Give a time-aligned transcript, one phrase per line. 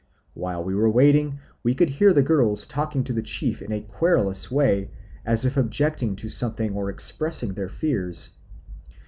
[0.33, 3.81] While we were waiting we could hear the girls talking to the chief in a
[3.81, 4.89] querulous way
[5.27, 8.31] as if objecting to something or expressing their fears.